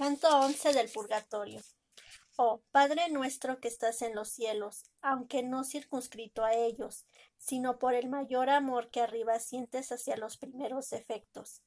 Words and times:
Canto 0.00 0.34
once 0.34 0.72
del 0.72 0.88
Purgatorio. 0.88 1.60
Oh, 2.36 2.62
Padre 2.70 3.10
nuestro 3.10 3.60
que 3.60 3.68
estás 3.68 4.00
en 4.00 4.14
los 4.14 4.30
cielos, 4.30 4.90
aunque 5.02 5.42
no 5.42 5.62
circunscrito 5.62 6.42
a 6.42 6.54
ellos, 6.54 7.04
sino 7.36 7.78
por 7.78 7.92
el 7.92 8.08
mayor 8.08 8.48
amor 8.48 8.88
que 8.88 9.02
arriba 9.02 9.38
sientes 9.40 9.92
hacia 9.92 10.16
los 10.16 10.38
primeros 10.38 10.94
efectos. 10.94 11.62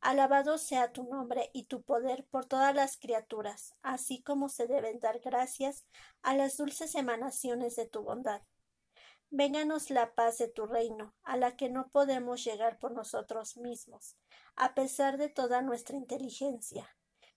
Alabado 0.00 0.56
sea 0.56 0.92
tu 0.92 1.04
nombre 1.04 1.50
y 1.52 1.64
tu 1.66 1.82
poder 1.82 2.24
por 2.30 2.46
todas 2.46 2.74
las 2.74 2.96
criaturas, 2.96 3.74
así 3.82 4.22
como 4.22 4.48
se 4.48 4.66
deben 4.66 4.98
dar 4.98 5.20
gracias 5.20 5.84
a 6.22 6.34
las 6.34 6.56
dulces 6.56 6.94
emanaciones 6.94 7.76
de 7.76 7.86
tu 7.86 8.02
bondad. 8.02 8.40
Vénganos 9.28 9.90
la 9.90 10.14
paz 10.14 10.38
de 10.38 10.48
tu 10.48 10.64
reino, 10.64 11.14
a 11.22 11.36
la 11.36 11.54
que 11.54 11.68
no 11.68 11.90
podemos 11.90 12.42
llegar 12.42 12.78
por 12.78 12.92
nosotros 12.92 13.58
mismos, 13.58 14.16
a 14.56 14.72
pesar 14.72 15.18
de 15.18 15.28
toda 15.28 15.60
nuestra 15.60 15.98
inteligencia, 15.98 16.88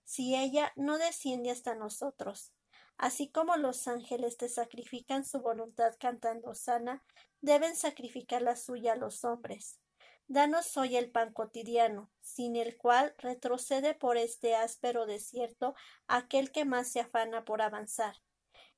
si 0.08 0.36
ella 0.36 0.71
no 0.77 0.98
desciende 0.98 1.52
hasta 1.52 1.76
nosotros. 1.76 2.54
Así 2.98 3.30
como 3.30 3.58
los 3.58 3.90
ángeles 3.90 4.38
te 4.38 4.48
sacrifican 4.48 5.26
su 5.26 5.41
voluntad 5.41 5.95
cantando 6.00 6.55
sana, 6.55 7.04
deben 7.41 7.76
sacrificar 7.76 8.41
la 8.41 8.55
suya 8.55 8.94
a 8.94 8.95
los 8.95 9.26
hombres. 9.26 9.81
Danos 10.28 10.78
hoy 10.78 10.95
el 10.95 11.12
pan 11.12 11.34
cotidiano, 11.34 12.09
sin 12.22 12.55
el 12.55 12.78
cual 12.78 13.14
retrocede 13.17 13.95
por 13.95 14.16
este 14.16 14.55
áspero 14.55 15.05
desierto 15.05 15.76
aquel 16.08 16.53
que 16.53 16.64
más 16.64 16.88
se 16.88 17.02
afana 17.02 17.44
por 17.44 17.62
avanzar. 17.62 18.16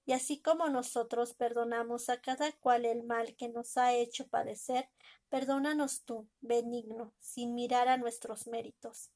Y 0.05 0.13
así 0.13 0.41
como 0.41 0.67
nosotros 0.69 1.35
perdonamos 1.35 2.09
a 2.09 2.21
cada 2.21 2.51
cual 2.53 2.85
el 2.85 3.03
mal 3.03 3.35
que 3.35 3.49
nos 3.49 3.77
ha 3.77 3.93
hecho 3.93 4.27
padecer, 4.27 4.89
perdónanos 5.29 6.03
tú, 6.05 6.27
benigno, 6.41 7.13
sin 7.19 7.53
mirar 7.53 7.87
a 7.87 7.97
nuestros 7.97 8.47
méritos. 8.47 9.11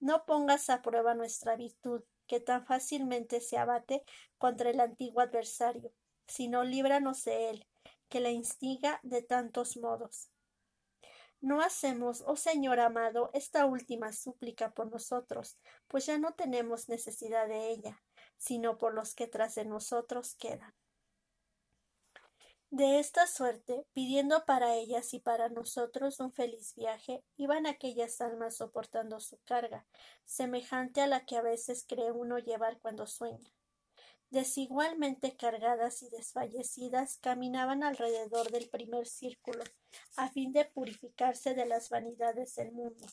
No 0.00 0.24
pongas 0.26 0.70
a 0.70 0.82
prueba 0.82 1.14
nuestra 1.14 1.56
virtud, 1.56 2.02
que 2.26 2.40
tan 2.40 2.64
fácilmente 2.66 3.40
se 3.40 3.58
abate 3.58 4.04
contra 4.36 4.70
el 4.70 4.80
antiguo 4.80 5.20
adversario, 5.20 5.92
sino 6.26 6.62
líbranos 6.62 7.24
de 7.24 7.50
él, 7.50 7.66
que 8.08 8.20
la 8.20 8.30
instiga 8.30 9.00
de 9.02 9.22
tantos 9.22 9.76
modos. 9.76 10.30
No 11.40 11.60
hacemos, 11.60 12.24
oh 12.26 12.36
Señor 12.36 12.80
amado, 12.80 13.30
esta 13.32 13.64
última 13.66 14.12
súplica 14.12 14.72
por 14.72 14.90
nosotros, 14.90 15.58
pues 15.86 16.06
ya 16.06 16.18
no 16.18 16.32
tenemos 16.32 16.88
necesidad 16.88 17.46
de 17.46 17.70
ella, 17.70 18.02
sino 18.36 18.76
por 18.76 18.92
los 18.92 19.14
que 19.14 19.28
tras 19.28 19.54
de 19.54 19.64
nosotros 19.64 20.34
quedan. 20.34 20.74
De 22.70 22.98
esta 22.98 23.26
suerte, 23.26 23.86
pidiendo 23.92 24.44
para 24.44 24.76
ellas 24.76 25.14
y 25.14 25.20
para 25.20 25.48
nosotros 25.48 26.20
un 26.20 26.32
feliz 26.32 26.74
viaje, 26.74 27.24
iban 27.36 27.66
aquellas 27.66 28.20
almas 28.20 28.56
soportando 28.56 29.20
su 29.20 29.38
carga, 29.44 29.86
semejante 30.24 31.00
a 31.00 31.06
la 31.06 31.24
que 31.24 31.36
a 31.36 31.42
veces 31.42 31.84
cree 31.88 32.12
uno 32.12 32.38
llevar 32.38 32.78
cuando 32.80 33.06
sueña 33.06 33.50
desigualmente 34.30 35.36
cargadas 35.36 36.02
y 36.02 36.10
desfallecidas, 36.10 37.18
caminaban 37.18 37.82
alrededor 37.82 38.50
del 38.50 38.68
primer 38.68 39.06
círculo, 39.06 39.64
a 40.16 40.28
fin 40.28 40.52
de 40.52 40.64
purificarse 40.66 41.54
de 41.54 41.66
las 41.66 41.88
vanidades 41.88 42.54
del 42.54 42.72
mundo. 42.72 43.06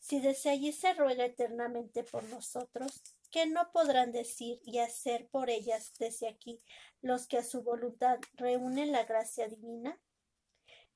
Si 0.00 0.20
desde 0.20 0.50
allí 0.50 0.72
se 0.72 0.92
ruega 0.94 1.24
eternamente 1.24 2.04
por 2.04 2.22
nosotros, 2.24 3.02
¿qué 3.30 3.46
no 3.46 3.70
podrán 3.72 4.12
decir 4.12 4.60
y 4.64 4.78
hacer 4.78 5.28
por 5.28 5.50
ellas 5.50 5.92
desde 5.98 6.28
aquí 6.28 6.60
los 7.02 7.26
que 7.26 7.38
a 7.38 7.44
su 7.44 7.62
voluntad 7.62 8.18
reúnen 8.34 8.92
la 8.92 9.04
gracia 9.04 9.48
divina? 9.48 10.00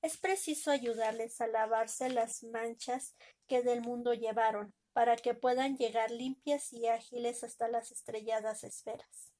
Es 0.02 0.16
preciso 0.16 0.70
ayudarles 0.70 1.40
a 1.40 1.46
lavarse 1.46 2.08
las 2.08 2.42
manchas 2.42 3.16
que 3.46 3.62
del 3.62 3.82
mundo 3.82 4.14
llevaron, 4.14 4.74
para 4.92 5.16
que 5.16 5.34
puedan 5.34 5.76
llegar 5.76 6.10
limpias 6.10 6.72
y 6.72 6.86
ágiles 6.86 7.44
hasta 7.44 7.68
las 7.68 7.92
estrelladas 7.92 8.64
esferas. 8.64 9.32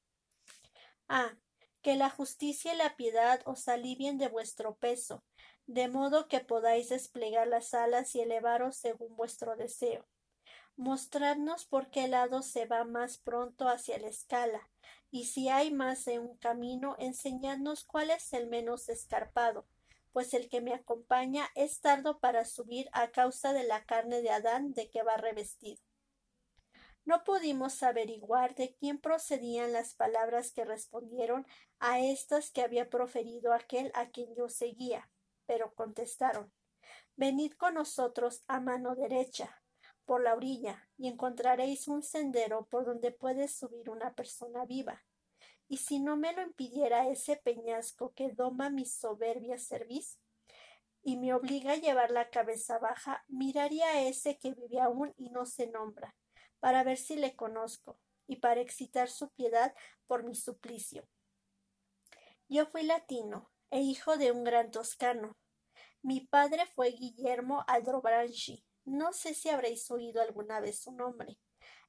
Ah, 1.08 1.36
que 1.82 1.97
la 1.97 2.10
justicia 2.10 2.75
y 2.75 2.77
la 2.77 2.97
piedad 2.97 3.41
os 3.47 3.69
alivien 3.69 4.19
de 4.19 4.28
vuestro 4.28 4.76
peso, 4.76 5.25
de 5.66 5.88
modo 5.88 6.28
que 6.28 6.41
podáis 6.41 6.91
desplegar 6.91 7.48
las 7.48 7.75
alas 7.75 8.15
y 8.15 8.20
elevaros 8.20 8.76
según 8.76 9.16
vuestro 9.16 9.56
deseo. 9.56 10.06
Mostradnos 10.80 11.66
por 11.66 11.91
qué 11.91 12.08
lado 12.08 12.41
se 12.41 12.64
va 12.64 12.84
más 12.84 13.18
pronto 13.18 13.68
hacia 13.68 13.98
la 13.98 14.08
escala, 14.08 14.70
y 15.10 15.26
si 15.26 15.50
hay 15.50 15.70
más 15.70 16.06
de 16.06 16.18
un 16.18 16.38
camino, 16.38 16.96
enseñadnos 16.98 17.84
cuál 17.84 18.08
es 18.08 18.32
el 18.32 18.48
menos 18.48 18.88
escarpado, 18.88 19.66
pues 20.12 20.32
el 20.32 20.48
que 20.48 20.62
me 20.62 20.72
acompaña 20.72 21.50
es 21.54 21.82
tardo 21.82 22.18
para 22.18 22.46
subir 22.46 22.88
a 22.94 23.10
causa 23.10 23.52
de 23.52 23.64
la 23.64 23.84
carne 23.84 24.22
de 24.22 24.30
Adán 24.30 24.72
de 24.72 24.88
que 24.88 25.02
va 25.02 25.18
revestido. 25.18 25.82
No 27.04 27.24
pudimos 27.24 27.82
averiguar 27.82 28.54
de 28.54 28.74
quién 28.74 28.98
procedían 29.02 29.74
las 29.74 29.94
palabras 29.94 30.50
que 30.50 30.64
respondieron 30.64 31.47
a 31.78 32.00
estas 32.00 32.50
que 32.50 32.62
había 32.62 32.88
proferido 32.88 33.52
aquel 33.52 33.92
a 33.92 34.08
quien 34.08 34.34
yo 34.34 34.48
seguía, 34.48 35.10
pero 35.44 35.74
contestaron 35.74 36.50
Venid 37.16 37.52
con 37.52 37.74
nosotros 37.74 38.44
a 38.47 38.60
mano 38.60 38.94
derecha, 38.94 39.60
por 40.10 40.25
la 40.25 40.34
orilla, 40.34 40.88
y 40.98 41.06
encontraréis 41.06 41.87
un 41.87 42.03
sendero 42.03 42.66
por 42.66 42.84
donde 42.84 43.12
puede 43.12 43.47
subir 43.47 43.88
una 43.91 44.12
persona 44.16 44.65
viva 44.65 45.04
y 45.71 45.76
si 45.76 46.00
no 46.00 46.16
me 46.16 46.32
lo 46.32 46.43
impidiera 46.43 47.09
ese 47.09 47.37
peñasco 47.37 48.12
que 48.15 48.32
doma 48.32 48.71
mi 48.71 48.84
soberbia 48.84 49.56
cerviz 49.56 50.19
y 51.04 51.16
me 51.16 51.32
obliga 51.32 51.75
a 51.75 51.76
llevar 51.76 52.10
la 52.10 52.28
cabeza 52.28 52.81
baja, 52.81 53.25
miraría 53.28 53.87
a 53.87 54.03
ese 54.03 54.37
que 54.37 54.53
vive 54.53 54.81
aún 54.81 55.15
y 55.16 55.31
no 55.31 55.47
se 55.47 55.69
nombra, 55.69 56.16
para 56.59 56.82
ver 56.82 56.98
si 56.98 57.15
le 57.15 57.37
conozco, 57.37 58.00
y 58.27 58.37
para 58.37 58.60
excitar 58.60 59.09
su 59.09 59.31
piedad 59.31 59.72
por 60.09 60.25
mi 60.25 60.34
suplicio. 60.34 61.06
Yo 62.48 62.66
fui 62.66 62.82
latino, 62.82 63.48
e 63.71 63.78
hijo 63.78 64.16
de 64.16 64.32
un 64.32 64.42
gran 64.42 64.72
toscano. 64.72 65.37
Mi 66.03 66.21
padre 66.21 66.66
fue 66.66 66.91
Guillermo 66.91 67.62
Aldrobranchi. 67.69 68.65
No 68.84 69.12
sé 69.12 69.34
si 69.34 69.48
habréis 69.48 69.91
oído 69.91 70.22
alguna 70.22 70.60
vez 70.60 70.80
su 70.80 70.92
nombre. 70.92 71.38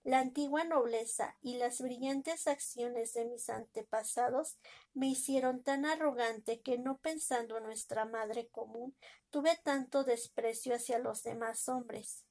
La 0.03 0.19
antigua 0.19 0.63
nobleza 0.63 1.37
y 1.41 1.57
las 1.57 1.79
brillantes 1.79 2.47
acciones 2.47 3.13
de 3.13 3.25
mis 3.25 3.49
antepasados 3.49 4.57
me 4.93 5.07
hicieron 5.07 5.61
tan 5.61 5.85
arrogante 5.85 6.61
que 6.61 6.77
no 6.77 6.97
pensando 6.97 7.57
en 7.57 7.63
nuestra 7.63 8.05
madre 8.05 8.47
común 8.47 8.95
tuve 9.29 9.57
tanto 9.63 10.03
desprecio 10.03 10.75
hacia 10.75 10.97
los 10.97 11.23
demás 11.23 11.69
hombres 11.69 12.25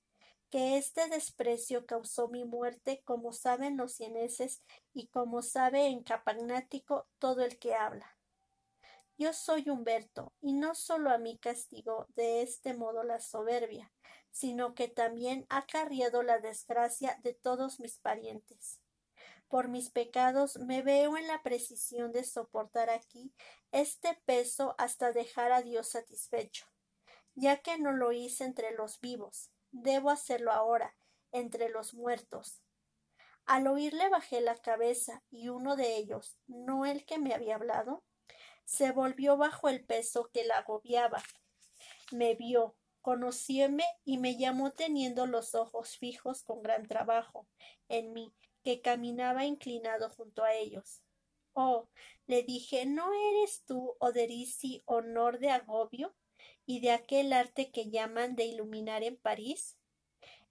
que 0.50 0.77
este 0.77 1.09
desprecio 1.09 1.87
causó 1.87 2.28
mi 2.28 2.44
muerte 2.44 3.03
como 3.04 3.32
saben 3.32 3.77
los 3.77 3.92
cieneses 3.92 4.62
y 4.92 5.06
como 5.06 5.42
sabe 5.42 5.87
en 5.87 6.03
capagnático 6.03 7.06
todo 7.19 7.42
el 7.42 7.59
que 7.59 7.75
habla. 7.75 8.16
Yo 9.16 9.32
soy 9.32 9.69
Humberto, 9.69 10.32
y 10.41 10.54
no 10.54 10.75
solo 10.75 11.10
a 11.10 11.19
mí 11.19 11.38
castigo 11.38 12.06
de 12.16 12.42
este 12.42 12.75
modo 12.75 13.04
la 13.04 13.21
soberbia, 13.21 13.92
sino 14.31 14.75
que 14.75 14.89
también 14.89 15.47
ha 15.49 15.67
carriado 15.67 16.23
la 16.23 16.39
desgracia 16.39 17.19
de 17.23 17.35
todos 17.35 17.81
mis 17.81 17.99
parientes. 17.99 18.81
Por 19.49 19.69
mis 19.69 19.91
pecados 19.91 20.59
me 20.59 20.83
veo 20.83 21.17
en 21.17 21.27
la 21.27 21.43
precisión 21.43 22.13
de 22.13 22.23
soportar 22.23 22.89
aquí 22.89 23.33
este 23.73 24.21
peso 24.25 24.75
hasta 24.79 25.13
dejar 25.13 25.51
a 25.51 25.63
Dios 25.63 25.89
satisfecho, 25.89 26.67
ya 27.35 27.61
que 27.61 27.79
no 27.79 27.93
lo 27.93 28.13
hice 28.13 28.45
entre 28.45 28.71
los 28.73 29.01
vivos, 29.01 29.51
debo 29.73 30.11
hacerlo 30.11 30.53
ahora, 30.53 30.95
entre 31.33 31.69
los 31.69 31.95
muertos. 31.95 32.63
Al 33.45 33.67
oírle 33.67 34.09
bajé 34.09 34.41
la 34.41 34.57
cabeza 34.57 35.25
y 35.31 35.49
uno 35.49 35.75
de 35.75 35.97
ellos, 35.97 36.39
no 36.47 36.87
el 36.87 37.05
que 37.05 37.19
me 37.19 37.35
había 37.35 37.57
hablado, 37.57 38.05
se 38.65 38.93
volvió 38.93 39.37
bajo 39.37 39.69
el 39.69 39.85
peso 39.85 40.31
que 40.33 40.45
la 40.45 40.59
agobiaba. 40.59 41.21
Me 42.13 42.37
vio, 42.37 42.77
Conociéme 43.00 43.84
y 44.05 44.19
me 44.19 44.37
llamó 44.37 44.72
teniendo 44.72 45.27
los 45.27 45.55
ojos 45.55 45.97
fijos 45.97 46.43
con 46.43 46.62
gran 46.62 46.87
trabajo 46.87 47.47
en 47.88 48.13
mí, 48.13 48.33
que 48.63 48.80
caminaba 48.83 49.47
inclinado 49.47 50.10
junto 50.10 50.45
a 50.45 50.54
ellos. 50.54 51.03
Oh, 51.53 51.89
le 52.27 52.42
dije, 52.42 52.86
¿no 52.86 53.10
eres 53.13 53.65
tú, 53.66 53.97
Oderisi, 53.98 54.83
honor 54.86 55.39
de 55.39 55.51
agobio 55.51 56.15
y 56.66 56.80
de 56.80 56.92
aquel 56.92 57.33
arte 57.33 57.71
que 57.71 57.91
llaman 57.91 58.36
de 58.36 58.45
iluminar 58.45 59.03
en 59.03 59.16
París? 59.16 59.77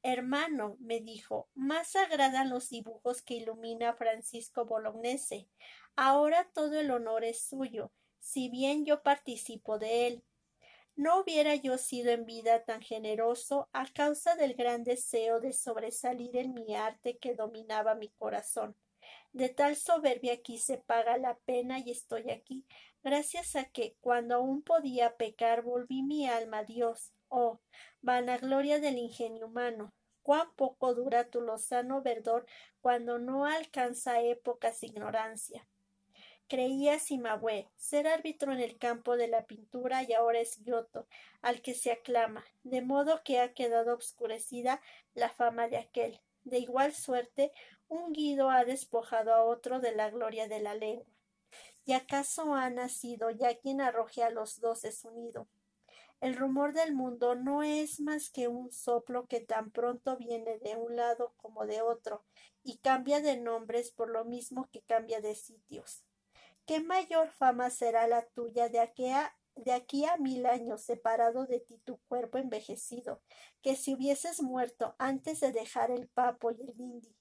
Hermano, 0.01 0.77
me 0.79 1.01
dijo, 1.01 1.49
más 1.53 1.95
agradan 1.95 2.49
los 2.49 2.69
dibujos 2.69 3.21
que 3.21 3.35
ilumina 3.35 3.93
Francisco 3.93 4.65
Bolognese. 4.65 5.49
Ahora 5.95 6.49
todo 6.53 6.79
el 6.79 6.91
honor 6.91 7.23
es 7.23 7.41
suyo, 7.41 7.91
si 8.19 8.49
bien 8.49 8.85
yo 8.85 9.03
participo 9.03 9.79
de 9.79 10.07
él, 10.07 10.23
no 10.99 11.21
hubiera 11.21 11.55
yo 11.55 11.77
sido 11.77 12.11
en 12.11 12.25
vida 12.25 12.65
tan 12.65 12.81
generoso 12.81 13.69
a 13.71 13.85
causa 13.85 14.35
del 14.35 14.53
gran 14.53 14.83
deseo 14.83 15.39
de 15.39 15.53
sobresalir 15.53 16.35
en 16.35 16.53
mi 16.53 16.75
arte 16.75 17.17
que 17.17 17.35
dominaba 17.35 17.95
mi 17.95 18.09
corazón. 18.09 18.75
De 19.31 19.47
tal 19.47 19.77
soberbia 19.77 20.33
aquí 20.33 20.57
se 20.57 20.77
paga 20.77 21.17
la 21.17 21.37
pena 21.45 21.79
y 21.79 21.91
estoy 21.91 22.29
aquí, 22.31 22.65
gracias 23.01 23.55
a 23.55 23.63
que, 23.63 23.95
cuando 24.01 24.35
aún 24.35 24.61
podía 24.61 25.15
pecar, 25.15 25.61
volví 25.61 26.03
mi 26.03 26.27
alma 26.27 26.59
a 26.59 26.63
Dios. 26.65 27.13
Oh, 27.29 27.61
vanagloria 28.01 28.81
del 28.81 28.97
ingenio 28.97 29.45
humano, 29.45 29.93
cuán 30.21 30.53
poco 30.57 30.93
dura 30.95 31.29
tu 31.29 31.39
lozano 31.39 32.01
verdor 32.01 32.45
cuando 32.81 33.19
no 33.19 33.45
alcanza 33.45 34.21
épocas 34.21 34.83
ignorancia. 34.83 35.65
Creía 36.49 36.97
Simahue 36.97 37.69
ser 37.77 38.07
árbitro 38.07 38.51
en 38.51 38.59
el 38.59 38.79
campo 38.79 39.17
de 39.17 39.27
la 39.27 39.45
pintura 39.45 40.01
y 40.01 40.13
ahora 40.13 40.39
es 40.39 40.57
Giotto, 40.63 41.05
al 41.43 41.61
que 41.61 41.75
se 41.75 41.91
aclama, 41.91 42.43
de 42.63 42.81
modo 42.81 43.21
que 43.23 43.39
ha 43.39 43.53
quedado 43.53 43.93
obscurecida 43.93 44.81
la 45.13 45.29
fama 45.29 45.67
de 45.67 45.77
aquel. 45.77 46.19
De 46.45 46.57
igual 46.57 46.95
suerte, 46.95 47.51
un 47.87 48.13
Guido 48.13 48.49
ha 48.49 48.65
despojado 48.65 49.31
a 49.31 49.43
otro 49.43 49.79
de 49.79 49.95
la 49.95 50.09
gloria 50.09 50.47
de 50.47 50.59
la 50.59 50.73
lengua. 50.73 51.05
¿Y 51.85 51.93
acaso 51.93 52.55
ha 52.55 52.67
nacido 52.71 53.29
ya 53.29 53.53
quien 53.59 53.79
arroje 53.79 54.23
a 54.23 54.31
los 54.31 54.59
dos 54.59 54.81
su 54.81 55.11
nido? 55.11 55.47
El 56.19 56.35
rumor 56.35 56.73
del 56.73 56.95
mundo 56.95 57.35
no 57.35 57.61
es 57.61 57.99
más 57.99 58.31
que 58.31 58.47
un 58.47 58.71
soplo 58.71 59.27
que 59.27 59.39
tan 59.39 59.69
pronto 59.69 60.17
viene 60.17 60.57
de 60.57 60.77
un 60.77 60.95
lado 60.95 61.31
como 61.37 61.67
de 61.67 61.83
otro, 61.83 62.23
y 62.63 62.79
cambia 62.79 63.21
de 63.21 63.37
nombres 63.37 63.91
por 63.91 64.09
lo 64.09 64.25
mismo 64.25 64.67
que 64.71 64.81
cambia 64.81 65.21
de 65.21 65.35
sitios. 65.35 66.08
¿Qué 66.69 66.81
mayor 66.81 67.31
fama 67.31 67.71
será 67.71 68.07
la 68.07 68.27
tuya 68.27 68.69
de 68.69 68.79
aquí 68.79 70.05
a, 70.05 70.17
mil 70.19 70.45
años 70.45 70.83
separado 70.83 71.47
de 71.47 71.61
ti 71.61 71.79
tu 71.79 71.97
cuerpo 72.07 72.37
envejecido, 72.37 73.23
que 73.63 73.75
si 73.75 73.95
hubieses 73.95 74.43
muerto 74.43 74.93
antes 74.99 75.39
de 75.39 75.51
dejar 75.51 75.89
el 75.89 76.07
papo 76.09 76.51
y 76.51 76.61
el 76.61 76.79
indi? 76.79 77.15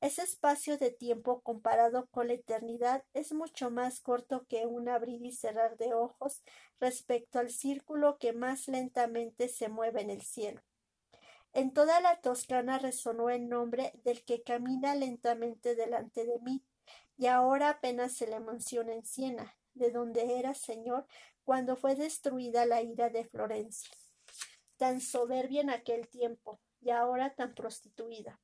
Ese 0.00 0.22
espacio 0.22 0.78
de 0.78 0.90
tiempo 0.90 1.42
comparado 1.42 2.08
con 2.08 2.26
la 2.26 2.32
eternidad 2.32 3.04
es 3.14 3.32
mucho 3.32 3.70
más 3.70 4.00
corto 4.00 4.48
que 4.48 4.66
un 4.66 4.88
abrir 4.88 5.24
y 5.24 5.30
cerrar 5.30 5.76
de 5.76 5.94
ojos 5.94 6.42
respecto 6.80 7.38
al 7.38 7.50
círculo 7.50 8.18
que 8.18 8.32
más 8.32 8.66
lentamente 8.66 9.48
se 9.48 9.68
mueve 9.68 10.00
en 10.00 10.10
el 10.10 10.22
cielo. 10.22 10.60
En 11.52 11.72
toda 11.72 12.00
la 12.00 12.20
Toscana 12.20 12.80
resonó 12.80 13.30
el 13.30 13.48
nombre 13.48 13.92
del 14.02 14.24
que 14.24 14.42
camina 14.42 14.96
lentamente 14.96 15.76
delante 15.76 16.24
de 16.24 16.40
mí, 16.40 16.64
y 17.16 17.26
ahora 17.26 17.70
apenas 17.70 18.12
se 18.12 18.26
le 18.26 18.40
menciona 18.40 18.92
en 18.92 19.04
Siena, 19.04 19.56
de 19.74 19.90
donde 19.90 20.38
era 20.38 20.54
señor 20.54 21.06
cuando 21.44 21.76
fue 21.76 21.94
destruida 21.94 22.66
la 22.66 22.82
ira 22.82 23.10
de 23.10 23.24
Florencia, 23.24 23.90
tan 24.76 25.00
soberbia 25.00 25.60
en 25.60 25.70
aquel 25.70 26.08
tiempo, 26.08 26.60
y 26.80 26.90
ahora 26.90 27.34
tan 27.34 27.54
prostituida. 27.54 28.40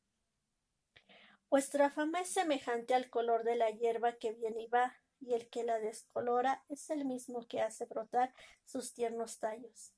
Vuestra 1.50 1.91
fama 1.91 2.20
es 2.20 2.29
semejante 2.29 2.94
al 2.94 3.09
color 3.11 3.43
de 3.44 3.56
la 3.56 3.70
hierba 3.70 4.12
que 4.17 4.32
viene 4.32 4.62
y 4.62 4.67
va, 4.69 4.94
y 5.20 5.35
el 5.35 5.49
que 5.49 5.65
la 5.65 5.79
descolora 5.79 6.65
es 6.69 6.91
el 6.91 7.05
mismo 7.05 7.47
que 7.47 7.61
hace 7.61 7.87
brotar 7.87 8.32
sus 8.65 8.93
tiernos 8.93 9.38
tallos. 9.38 9.93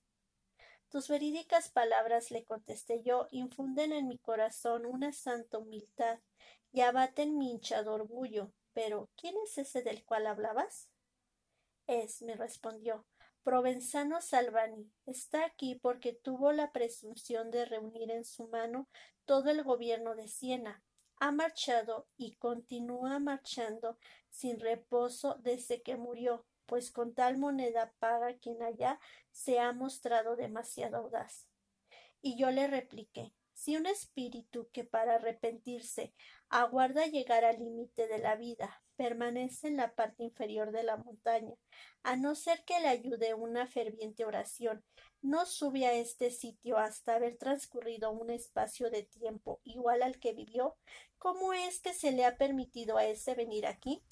Tus 0.88 1.08
verídicas 1.08 1.70
palabras, 1.70 2.30
le 2.30 2.44
contesté 2.44 3.02
yo, 3.02 3.28
infunden 3.30 3.92
en 3.92 4.08
mi 4.08 4.18
corazón 4.18 4.86
una 4.86 5.12
santa 5.12 5.58
humildad 5.58 6.18
y 6.72 6.80
abaten 6.80 7.36
mi 7.36 7.50
hinchado 7.50 7.94
orgullo, 7.94 8.52
pero 8.72 9.10
¿quién 9.16 9.34
es 9.44 9.58
ese 9.58 9.82
del 9.82 10.04
cual 10.04 10.26
hablabas? 10.26 10.88
Es, 11.86 12.22
me 12.22 12.34
respondió, 12.34 13.06
Provenzano 13.42 14.20
Salvani. 14.20 14.92
Está 15.06 15.44
aquí 15.44 15.74
porque 15.74 16.12
tuvo 16.12 16.52
la 16.52 16.72
presunción 16.72 17.50
de 17.50 17.64
reunir 17.64 18.10
en 18.10 18.24
su 18.24 18.46
mano 18.48 18.88
todo 19.24 19.50
el 19.50 19.62
gobierno 19.62 20.14
de 20.14 20.28
Siena. 20.28 20.82
Ha 21.16 21.32
marchado 21.32 22.06
y 22.16 22.36
continúa 22.36 23.18
marchando 23.18 23.98
sin 24.30 24.60
reposo 24.60 25.36
desde 25.40 25.82
que 25.82 25.96
murió, 25.96 26.46
pues 26.66 26.90
con 26.90 27.14
tal 27.14 27.38
moneda 27.38 27.92
paga 27.98 28.36
quien 28.38 28.62
allá 28.62 29.00
se 29.30 29.58
ha 29.58 29.72
mostrado 29.72 30.36
demasiado 30.36 30.98
audaz. 30.98 31.48
Y 32.22 32.38
yo 32.38 32.50
le 32.50 32.66
repliqué 32.66 33.32
si 33.60 33.76
un 33.76 33.84
espíritu 33.84 34.70
que 34.72 34.84
para 34.84 35.16
arrepentirse 35.16 36.14
aguarda 36.48 37.04
llegar 37.04 37.44
al 37.44 37.58
límite 37.58 38.08
de 38.08 38.16
la 38.16 38.34
vida 38.34 38.82
permanece 38.96 39.68
en 39.68 39.76
la 39.76 39.94
parte 39.94 40.22
inferior 40.22 40.72
de 40.72 40.82
la 40.82 40.96
montaña, 40.96 41.54
a 42.02 42.16
no 42.16 42.34
ser 42.34 42.64
que 42.64 42.80
le 42.80 42.88
ayude 42.88 43.34
una 43.34 43.66
ferviente 43.66 44.24
oración, 44.24 44.82
no 45.20 45.44
sube 45.44 45.84
a 45.84 45.92
este 45.92 46.30
sitio 46.30 46.78
hasta 46.78 47.16
haber 47.16 47.36
transcurrido 47.36 48.10
un 48.10 48.30
espacio 48.30 48.90
de 48.90 49.02
tiempo 49.02 49.60
igual 49.64 50.02
al 50.02 50.18
que 50.18 50.32
vivió, 50.32 50.78
¿cómo 51.18 51.52
es 51.52 51.80
que 51.80 51.92
se 51.92 52.12
le 52.12 52.24
ha 52.24 52.38
permitido 52.38 52.96
a 52.96 53.04
ese 53.04 53.34
venir 53.34 53.66
aquí? 53.66 54.02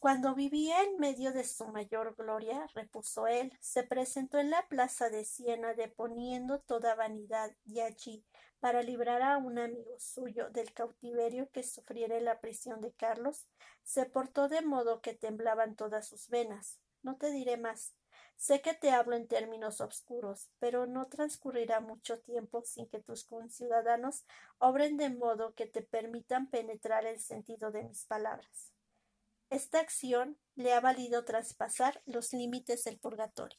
Cuando 0.00 0.34
vivía 0.34 0.82
en 0.82 0.96
medio 0.98 1.30
de 1.30 1.44
su 1.44 1.66
mayor 1.66 2.14
gloria, 2.16 2.66
repuso 2.74 3.26
él, 3.26 3.52
se 3.60 3.82
presentó 3.82 4.38
en 4.38 4.48
la 4.48 4.66
plaza 4.66 5.10
de 5.10 5.26
Siena 5.26 5.74
deponiendo 5.74 6.58
toda 6.58 6.94
vanidad, 6.94 7.54
y 7.66 7.80
allí, 7.80 8.24
para 8.60 8.82
librar 8.82 9.20
a 9.20 9.36
un 9.36 9.58
amigo 9.58 9.94
suyo 9.98 10.48
del 10.48 10.72
cautiverio 10.72 11.50
que 11.50 11.62
sufriera 11.62 12.18
la 12.18 12.40
prisión 12.40 12.80
de 12.80 12.94
Carlos, 12.94 13.46
se 13.82 14.06
portó 14.06 14.48
de 14.48 14.62
modo 14.62 15.02
que 15.02 15.12
temblaban 15.12 15.76
todas 15.76 16.08
sus 16.08 16.30
venas. 16.30 16.80
No 17.02 17.18
te 17.18 17.30
diré 17.30 17.58
más. 17.58 17.94
Sé 18.36 18.62
que 18.62 18.72
te 18.72 18.92
hablo 18.92 19.16
en 19.16 19.28
términos 19.28 19.82
obscuros, 19.82 20.50
pero 20.58 20.86
no 20.86 21.08
transcurrirá 21.08 21.80
mucho 21.80 22.18
tiempo 22.20 22.62
sin 22.62 22.88
que 22.88 23.02
tus 23.02 23.24
conciudadanos 23.24 24.24
obren 24.56 24.96
de 24.96 25.10
modo 25.10 25.54
que 25.54 25.66
te 25.66 25.82
permitan 25.82 26.48
penetrar 26.48 27.04
el 27.04 27.20
sentido 27.20 27.70
de 27.70 27.82
mis 27.82 28.06
palabras. 28.06 28.72
Esta 29.50 29.80
acción 29.80 30.38
le 30.54 30.72
ha 30.72 30.80
valido 30.80 31.24
traspasar 31.24 32.02
los 32.06 32.32
límites 32.32 32.84
del 32.84 33.00
purgatorio. 33.00 33.58